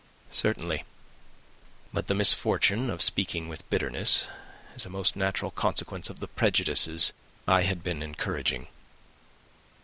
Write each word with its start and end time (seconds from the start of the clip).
"Certainly. 0.31 0.83
But 1.93 2.07
the 2.07 2.15
misfortune 2.15 2.89
of 2.89 3.03
speaking 3.03 3.47
with 3.47 3.69
bitterness 3.69 4.23
is 4.75 4.83
a 4.83 4.89
most 4.89 5.15
natural 5.15 5.51
consequence 5.51 6.09
of 6.09 6.19
the 6.21 6.27
prejudices 6.27 7.13
I 7.47 7.61
had 7.61 7.83
been 7.83 8.01
encouraging. 8.01 8.67